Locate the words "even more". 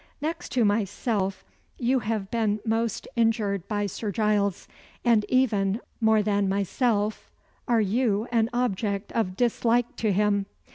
5.29-6.23